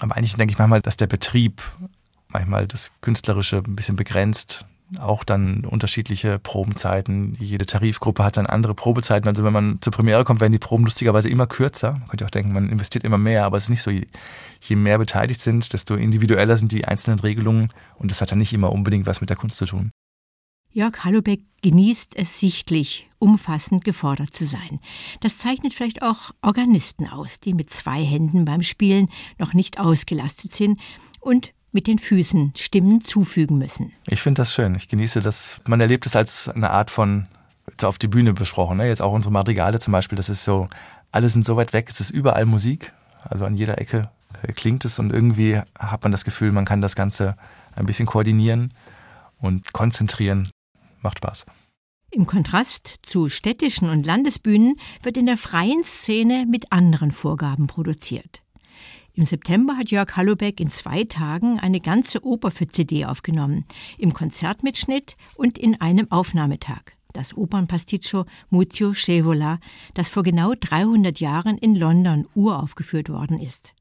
[0.00, 1.62] Aber eigentlich denke ich manchmal, dass der Betrieb
[2.28, 4.64] manchmal das Künstlerische ein bisschen begrenzt
[4.98, 7.36] auch dann unterschiedliche Probenzeiten.
[7.40, 9.28] Jede Tarifgruppe hat dann andere Probezeiten.
[9.28, 11.92] Also wenn man zur Premiere kommt, werden die Proben lustigerweise immer kürzer.
[11.92, 13.90] Man könnte auch denken, man investiert immer mehr, aber es ist nicht so.
[13.90, 18.52] Je mehr beteiligt sind, desto individueller sind die einzelnen Regelungen und das hat dann nicht
[18.52, 19.90] immer unbedingt was mit der Kunst zu tun.
[20.70, 24.78] Jörg Hallobeck genießt es sichtlich, umfassend gefordert zu sein.
[25.20, 29.08] Das zeichnet vielleicht auch Organisten aus, die mit zwei Händen beim Spielen
[29.38, 30.78] noch nicht ausgelastet sind
[31.20, 33.92] und mit den Füßen Stimmen zufügen müssen.
[34.06, 34.74] Ich finde das schön.
[34.74, 35.58] Ich genieße das.
[35.66, 37.26] Man erlebt es als eine Art von
[37.82, 38.78] auf die Bühne besprochen.
[38.78, 38.88] Ne?
[38.88, 40.16] Jetzt auch unsere Madrigale zum Beispiel.
[40.16, 40.68] Das ist so,
[41.12, 41.88] alle sind so weit weg.
[41.90, 42.92] Es ist überall Musik.
[43.22, 44.10] Also an jeder Ecke
[44.42, 47.36] äh, klingt es und irgendwie hat man das Gefühl, man kann das Ganze
[47.74, 48.72] ein bisschen koordinieren
[49.38, 50.50] und konzentrieren.
[51.02, 51.46] Macht Spaß.
[52.10, 58.42] Im Kontrast zu städtischen und Landesbühnen wird in der freien Szene mit anderen Vorgaben produziert.
[59.16, 63.64] Im September hat Jörg Hallobeck in zwei Tagen eine ganze Oper für CD aufgenommen,
[63.96, 66.92] im Konzertmitschnitt und in einem Aufnahmetag.
[67.14, 69.58] Das Opernpasticcio Muzio Scevola,
[69.94, 73.72] das vor genau 300 Jahren in London uraufgeführt worden ist.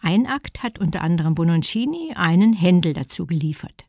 [0.00, 3.84] Ein Akt hat unter anderem Bononcini einen Händel dazu geliefert.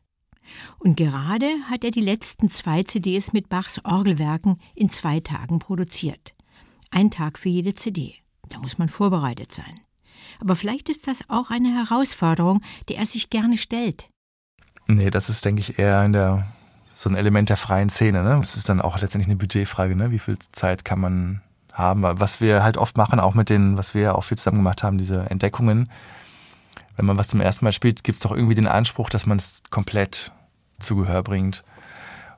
[0.78, 6.34] Und gerade hat er die letzten zwei CDs mit Bachs Orgelwerken in zwei Tagen produziert.
[6.90, 8.16] Ein Tag für jede CD.
[8.50, 9.81] Da muss man vorbereitet sein.
[10.42, 14.08] Aber vielleicht ist das auch eine Herausforderung, der er sich gerne stellt.
[14.88, 16.48] Nee, das ist, denke ich, eher der,
[16.92, 18.24] so ein Element der freien Szene.
[18.24, 18.38] Ne?
[18.40, 19.94] Das ist dann auch letztendlich eine Budgetfrage.
[19.94, 20.10] Ne?
[20.10, 22.02] Wie viel Zeit kann man haben?
[22.02, 24.82] Was wir halt oft machen, auch mit den, was wir ja auch viel zusammen gemacht
[24.82, 25.88] haben, diese Entdeckungen.
[26.96, 29.38] Wenn man was zum ersten Mal spielt, gibt es doch irgendwie den Anspruch, dass man
[29.38, 30.32] es komplett
[30.80, 31.62] zu Gehör bringt.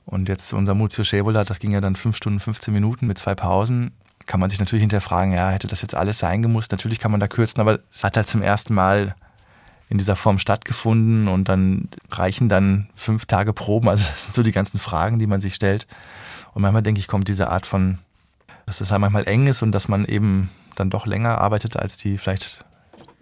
[0.05, 3.35] Und jetzt unser Muzio Scevola, das ging ja dann 5 Stunden 15 Minuten mit zwei
[3.35, 3.93] Pausen.
[4.27, 6.72] Kann man sich natürlich hinterfragen, ja, hätte das jetzt alles sein gemusst?
[6.72, 9.14] Natürlich kann man da kürzen, aber es hat halt zum ersten Mal
[9.89, 13.89] in dieser Form stattgefunden und dann reichen dann fünf Tage Proben.
[13.89, 15.87] Also das sind so die ganzen Fragen, die man sich stellt.
[16.55, 17.99] Und manchmal denke ich, kommt diese Art von,
[18.66, 21.97] dass es halt manchmal eng ist und dass man eben dann doch länger arbeitet als
[21.97, 22.64] die vielleicht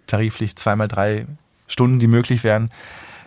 [0.07, 1.27] tariflich zweimal drei
[1.67, 2.69] Stunden, die möglich wären,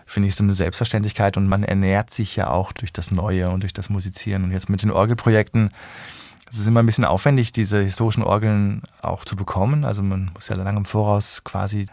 [0.07, 3.61] finde ich so eine Selbstverständlichkeit und man ernährt sich ja auch durch das Neue und
[3.61, 4.45] durch das Musizieren.
[4.45, 5.71] Und jetzt mit den Orgelprojekten,
[6.51, 9.85] es ist immer ein bisschen aufwendig, diese historischen Orgeln auch zu bekommen.
[9.85, 11.87] Also man muss ja lange im Voraus quasi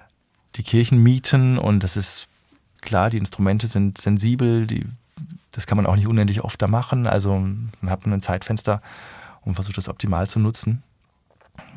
[0.55, 2.27] die Kirchen mieten und das ist
[2.81, 4.85] klar, die Instrumente sind sensibel, die,
[5.51, 7.07] das kann man auch nicht unendlich oft da machen.
[7.07, 8.81] Also man hat ein Zeitfenster
[9.41, 10.83] und versucht das optimal zu nutzen.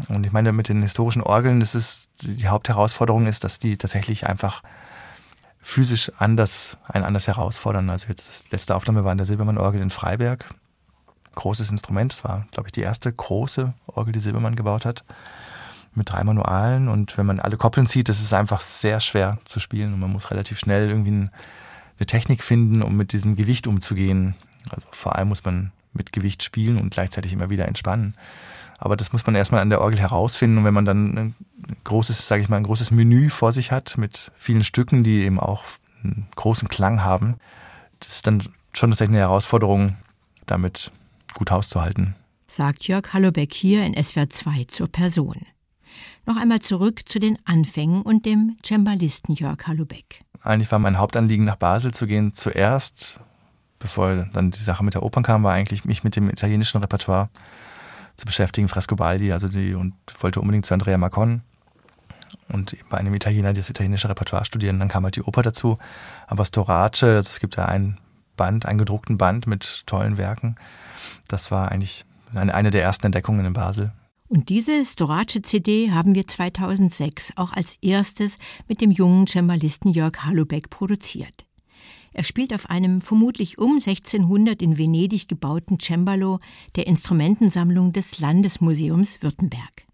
[0.08, 4.26] Und ich meine, mit den historischen Orgeln, das ist, die Hauptherausforderung ist, dass die tatsächlich
[4.26, 4.62] einfach
[5.60, 7.90] physisch anders, einen anders herausfordern.
[7.90, 10.46] Also jetzt das letzte Aufnahme war in der Silbermann-Orgel in Freiberg.
[11.36, 12.12] Großes Instrument.
[12.12, 15.04] Das war, glaube ich, die erste große Orgel, die Silbermann gebaut hat.
[15.94, 16.88] Mit drei Manualen.
[16.88, 19.94] Und wenn man alle Koppeln zieht, das ist einfach sehr schwer zu spielen.
[19.94, 24.34] Und man muss relativ schnell irgendwie eine Technik finden, um mit diesem Gewicht umzugehen.
[24.70, 28.14] Also vor allem muss man mit Gewicht spielen und gleichzeitig immer wieder entspannen.
[28.78, 30.58] Aber das muss man erstmal an der Orgel herausfinden.
[30.58, 31.34] Und wenn man dann ein
[31.84, 35.40] großes, sage ich mal, ein großes Menü vor sich hat mit vielen Stücken, die eben
[35.40, 35.64] auch
[36.02, 37.36] einen großen Klang haben,
[38.00, 38.42] das ist dann
[38.74, 39.96] schon tatsächlich eine Herausforderung,
[40.44, 40.92] damit
[41.36, 42.14] gut hauszuhalten.
[42.48, 45.46] Sagt Jörg Hallobeck hier in SWR 2 zur Person.
[46.26, 50.22] Noch einmal zurück zu den Anfängen und dem Cembalisten Jörg Hallobeck.
[50.42, 52.34] Eigentlich war mein Hauptanliegen, nach Basel zu gehen.
[52.34, 53.20] Zuerst,
[53.78, 57.30] bevor dann die Sache mit der Opern kam, war eigentlich mich mit dem italienischen Repertoire
[58.16, 61.42] zu beschäftigen, Frescobaldi, also die, und wollte unbedingt zu Andrea Marcon
[62.48, 64.78] und bei einem Italiener das italienische Repertoire studieren.
[64.78, 65.78] Dann kam halt die Oper dazu.
[66.26, 67.98] Aber Storace, also es gibt ja ein
[68.36, 70.56] Band, einen gedruckten Band mit tollen Werken.
[71.28, 73.92] Das war eigentlich eine, der ersten Entdeckungen in Basel.
[74.28, 80.68] Und diese Storace-CD haben wir 2006 auch als erstes mit dem jungen Cembalisten Jörg Halubeck
[80.68, 81.46] produziert.
[82.12, 86.40] Er spielt auf einem vermutlich um 1600 in Venedig gebauten Cembalo
[86.74, 89.85] der Instrumentensammlung des Landesmuseums Württemberg.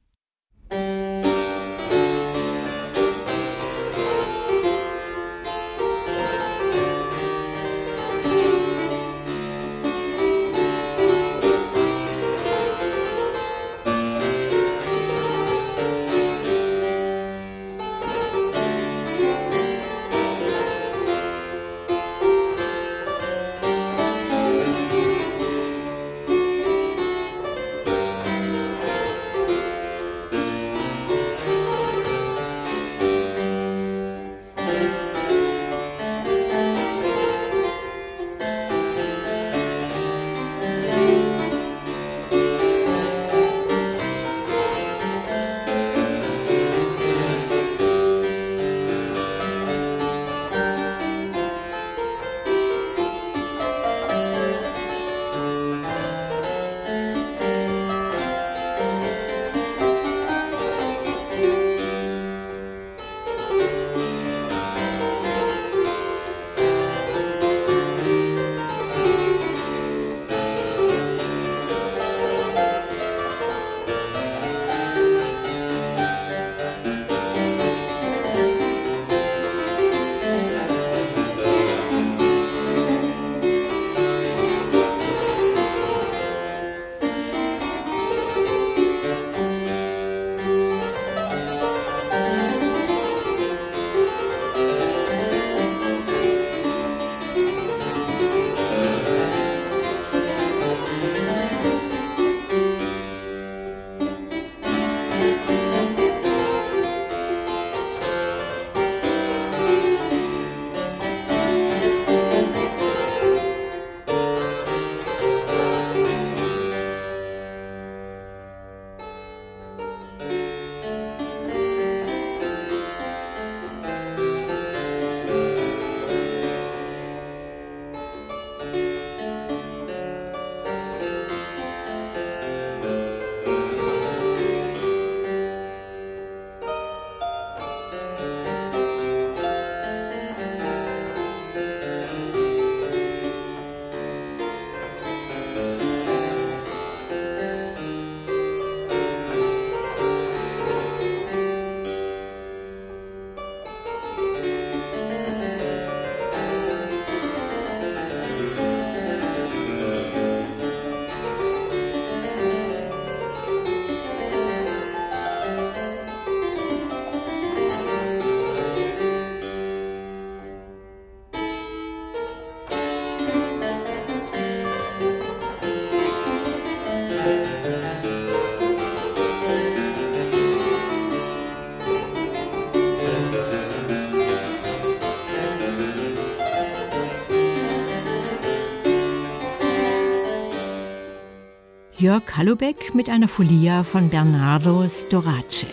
[192.02, 195.68] Jörg Hallubeck mit einer Folia von Bernardo Storace.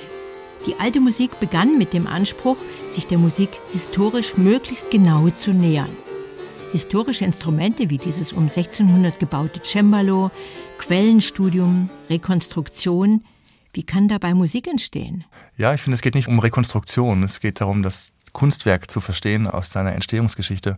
[0.67, 2.57] Die alte Musik begann mit dem Anspruch,
[2.93, 5.89] sich der Musik historisch möglichst genau zu nähern.
[6.71, 10.29] Historische Instrumente wie dieses um 1600 gebaute Cembalo,
[10.77, 13.25] Quellenstudium, Rekonstruktion,
[13.73, 15.25] wie kann dabei Musik entstehen?
[15.57, 17.23] Ja, ich finde, es geht nicht um Rekonstruktion.
[17.23, 20.77] Es geht darum, das Kunstwerk zu verstehen aus seiner Entstehungsgeschichte.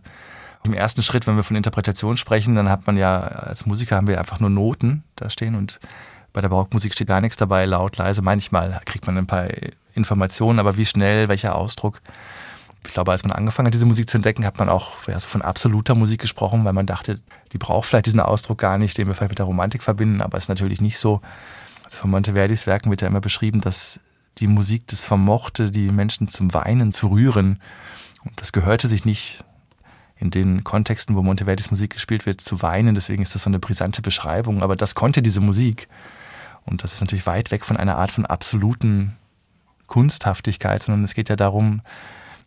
[0.64, 4.06] Im ersten Schritt, wenn wir von Interpretation sprechen, dann hat man ja, als Musiker haben
[4.06, 5.80] wir einfach nur Noten da stehen und
[6.32, 8.22] bei der Barockmusik steht gar nichts dabei, laut, leise.
[8.22, 9.48] Manchmal kriegt man ein paar
[9.94, 12.00] Informationen, aber wie schnell, welcher Ausdruck.
[12.86, 15.28] Ich glaube, als man angefangen hat, diese Musik zu entdecken, hat man auch ja, so
[15.28, 17.20] von absoluter Musik gesprochen, weil man dachte,
[17.52, 20.38] die braucht vielleicht diesen Ausdruck gar nicht, den wir vielleicht mit der Romantik verbinden, aber
[20.38, 21.20] es ist natürlich nicht so.
[21.84, 24.00] Also von Monteverdis Werken wird ja immer beschrieben, dass
[24.38, 27.60] die Musik das vermochte, die Menschen zum Weinen zu rühren.
[28.24, 29.44] Und das gehörte sich nicht
[30.22, 32.94] in den Kontexten, wo Monteverdis Musik gespielt wird, zu weinen.
[32.94, 34.62] Deswegen ist das so eine brisante Beschreibung.
[34.62, 35.88] Aber das konnte diese Musik.
[36.64, 39.16] Und das ist natürlich weit weg von einer Art von absoluten
[39.88, 41.82] Kunsthaftigkeit, sondern es geht ja darum,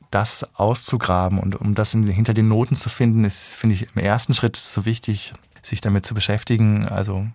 [0.09, 4.01] das auszugraben und um das in, hinter den Noten zu finden, ist, finde ich, im
[4.01, 7.27] ersten Schritt so wichtig, sich damit zu beschäftigen, also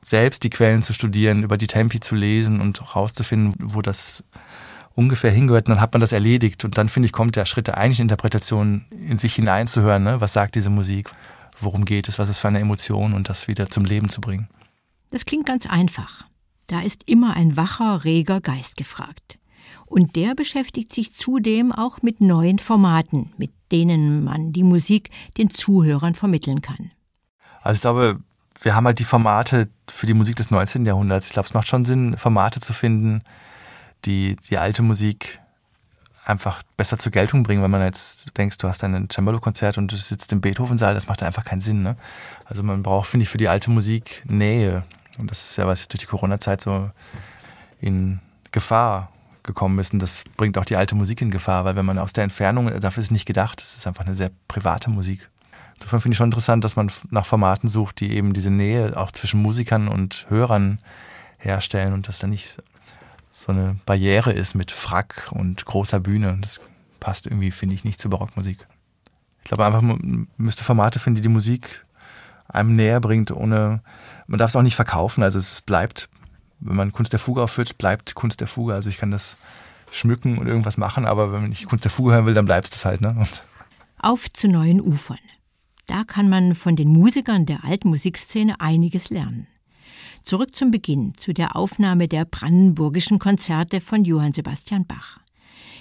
[0.00, 4.24] selbst die Quellen zu studieren, über die Tempi zu lesen und herauszufinden, wo das
[4.94, 6.64] ungefähr hingehört, und dann hat man das erledigt.
[6.64, 10.20] Und dann, finde ich, kommt der Schritt der eigentlichen Interpretation, in sich hineinzuhören, ne?
[10.20, 11.10] was sagt diese Musik,
[11.60, 14.48] worum geht es, was ist für eine Emotion und das wieder zum Leben zu bringen.
[15.10, 16.24] Das klingt ganz einfach.
[16.66, 19.38] Da ist immer ein wacher, reger Geist gefragt.
[19.86, 25.52] Und der beschäftigt sich zudem auch mit neuen Formaten, mit denen man die Musik den
[25.52, 26.90] Zuhörern vermitteln kann.
[27.60, 28.20] Also ich glaube,
[28.62, 30.86] wir haben halt die Formate für die Musik des 19.
[30.86, 31.26] Jahrhunderts.
[31.26, 33.22] Ich glaube, es macht schon Sinn, Formate zu finden,
[34.04, 35.40] die die alte Musik
[36.24, 39.96] einfach besser zur Geltung bringen, wenn man jetzt denkst, du hast ein Cembalo-Konzert und du
[39.96, 41.82] sitzt im Beethoven-Saal, das macht einfach keinen Sinn.
[41.82, 41.96] Ne?
[42.44, 44.84] Also man braucht, finde ich, für die alte Musik Nähe.
[45.18, 46.90] Und das ist ja, was durch die Corona-Zeit so
[47.80, 48.20] in
[48.52, 49.10] Gefahr
[49.42, 49.92] gekommen ist.
[49.92, 52.80] Und das bringt auch die alte Musik in Gefahr, weil wenn man aus der Entfernung,
[52.80, 55.28] dafür ist es nicht gedacht, es ist einfach eine sehr private Musik.
[55.74, 59.10] Insofern finde ich schon interessant, dass man nach Formaten sucht, die eben diese Nähe auch
[59.10, 60.78] zwischen Musikern und Hörern
[61.38, 62.62] herstellen und dass da nicht
[63.32, 66.38] so eine Barriere ist mit Frack und großer Bühne.
[66.40, 66.60] Das
[67.00, 68.66] passt irgendwie, finde ich, nicht zur Barockmusik.
[69.42, 71.84] Ich glaube einfach, man müsste Formate finden, die die Musik
[72.46, 73.82] einem näher bringt, ohne
[74.26, 75.22] man darf es auch nicht verkaufen.
[75.22, 76.08] Also es bleibt,
[76.60, 78.74] wenn man Kunst der Fuge aufführt, bleibt Kunst der Fuge.
[78.74, 79.36] Also ich kann das
[79.90, 82.70] schmücken und irgendwas machen, aber wenn ich Kunst der Fuge hören will, dann bleibt es
[82.70, 83.00] das halt.
[83.00, 83.16] Ne?
[83.18, 83.44] Und
[83.98, 85.18] Auf zu neuen Ufern.
[85.86, 89.46] Da kann man von den Musikern der alten Musikszene einiges lernen.
[90.24, 95.18] Zurück zum Beginn, zu der Aufnahme der brandenburgischen Konzerte von Johann Sebastian Bach.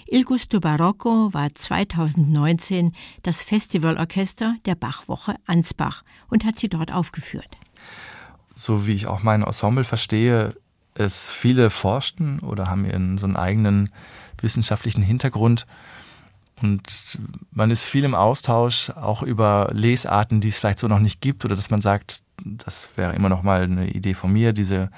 [0.07, 2.91] Il Gusto Barocco war 2019
[3.23, 7.57] das Festivalorchester der Bachwoche Ansbach und hat sie dort aufgeführt
[8.55, 10.55] so wie ich auch mein Ensemble verstehe,
[10.93, 13.89] es viele forschten oder haben ihren so einen eigenen
[14.41, 15.65] wissenschaftlichen Hintergrund.
[16.61, 17.19] Und
[17.51, 21.45] man ist viel im Austausch, auch über Lesarten, die es vielleicht so noch nicht gibt,
[21.45, 24.89] oder dass man sagt, das wäre immer noch mal eine Idee von mir, diese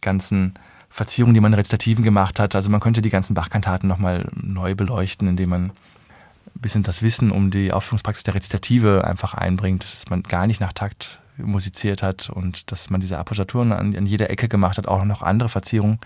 [0.00, 0.54] ganzen
[0.88, 2.54] Verzierungen, die man in Rezitativen gemacht hat.
[2.54, 7.02] Also man könnte die ganzen Bachkantaten noch mal neu beleuchten, indem man ein bisschen das
[7.02, 12.02] Wissen um die Aufführungspraxis der Rezitative einfach einbringt, dass man gar nicht nach Takt musiziert
[12.02, 15.48] hat und dass man diese Appoggiaturen an, an jeder Ecke gemacht hat, auch noch andere
[15.48, 16.00] Verzierungen.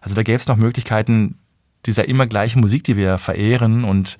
[0.00, 1.38] Also da gäbe es noch Möglichkeiten
[1.86, 4.18] dieser immer gleichen Musik, die wir verehren und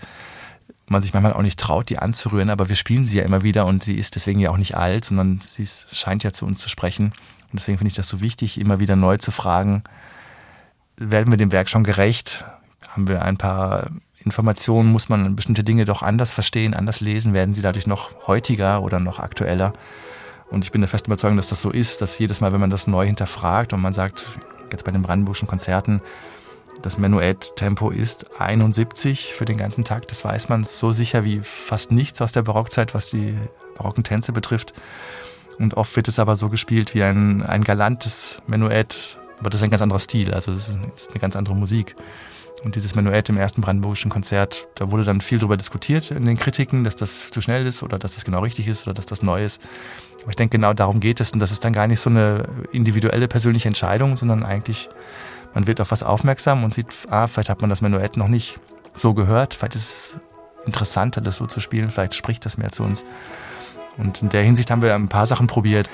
[0.88, 3.66] man sich manchmal auch nicht traut, die anzurühren, aber wir spielen sie ja immer wieder
[3.66, 6.68] und sie ist deswegen ja auch nicht alt, sondern sie scheint ja zu uns zu
[6.68, 7.06] sprechen.
[7.06, 9.82] Und deswegen finde ich das so wichtig, immer wieder neu zu fragen,
[10.96, 12.44] werden wir dem Werk schon gerecht?
[12.88, 13.88] Haben wir ein paar
[14.18, 14.90] Informationen?
[14.90, 17.34] Muss man bestimmte Dinge doch anders verstehen, anders lesen?
[17.34, 19.72] Werden sie dadurch noch heutiger oder noch aktueller?
[20.50, 22.70] Und ich bin der festen Überzeugung, dass das so ist, dass jedes Mal, wenn man
[22.70, 24.38] das neu hinterfragt und man sagt,
[24.70, 26.00] jetzt bei den Brandenburgischen Konzerten,
[26.82, 31.92] das Menuett-Tempo ist 71 für den ganzen Tag, das weiß man so sicher wie fast
[31.92, 33.36] nichts aus der Barockzeit, was die
[33.76, 34.74] barocken Tänze betrifft.
[35.58, 39.64] Und oft wird es aber so gespielt wie ein, ein galantes Menuett, aber das ist
[39.64, 41.96] ein ganz anderer Stil, also das ist eine ganz andere Musik.
[42.64, 46.36] Und dieses Menuett im ersten brandenburgischen Konzert, da wurde dann viel darüber diskutiert in den
[46.36, 49.22] Kritiken, dass das zu schnell ist oder dass das genau richtig ist oder dass das
[49.22, 49.60] neu ist.
[50.22, 52.48] Aber ich denke, genau darum geht es und das ist dann gar nicht so eine
[52.72, 54.88] individuelle persönliche Entscheidung, sondern eigentlich,
[55.56, 58.60] man wird auf was aufmerksam und sieht, ah, vielleicht hat man das Menuett noch nicht
[58.92, 60.20] so gehört, vielleicht ist es
[60.66, 63.06] interessanter, das so zu spielen, vielleicht spricht das mehr zu uns.
[63.96, 65.88] Und in der Hinsicht haben wir ein paar Sachen probiert.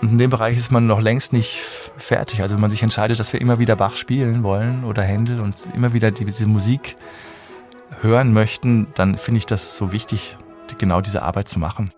[0.00, 1.62] Und in dem Bereich ist man noch längst nicht
[1.98, 2.42] fertig.
[2.42, 5.56] Also wenn man sich entscheidet, dass wir immer wieder Bach spielen wollen oder Händel und
[5.74, 6.96] immer wieder diese Musik
[8.02, 10.36] hören möchten, dann finde ich das so wichtig,
[10.78, 11.90] genau diese Arbeit zu machen.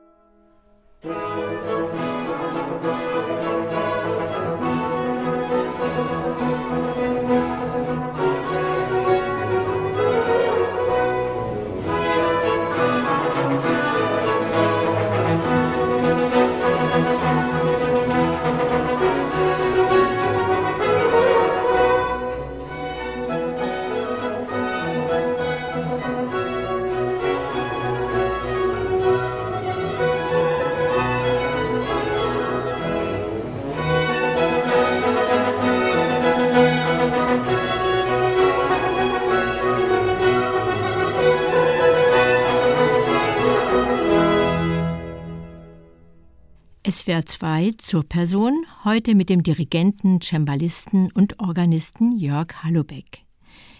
[47.08, 53.24] SWR 2 zur Person, heute mit dem Dirigenten, Cembalisten und Organisten Jörg Hallobeck.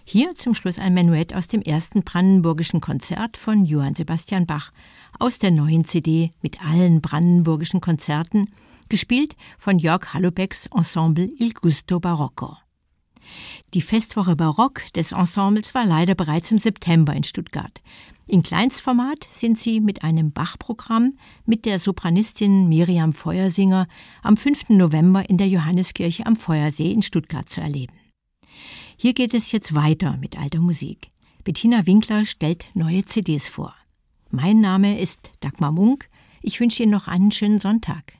[0.04, 4.72] Hier zum Schluss ein Menuett aus dem ersten brandenburgischen Konzert von Johann Sebastian Bach
[5.18, 8.48] aus der neuen CD mit allen brandenburgischen Konzerten,
[8.88, 12.56] gespielt von Jörg Hallobecks Ensemble Il Gusto Barocco.
[13.74, 17.82] Die Festwoche Barock des Ensembles war leider bereits im September in Stuttgart.
[18.30, 21.16] In Kleinstformat sind sie mit einem Bach-Programm
[21.46, 23.88] mit der Sopranistin Miriam Feuersinger
[24.22, 24.68] am 5.
[24.68, 27.94] November in der Johanneskirche am Feuersee in Stuttgart zu erleben.
[28.98, 31.10] Hier geht es jetzt weiter mit alter Musik.
[31.42, 33.74] Bettina Winkler stellt neue CDs vor.
[34.30, 36.10] Mein Name ist Dagmar Munk.
[36.42, 38.17] Ich wünsche Ihnen noch einen schönen Sonntag.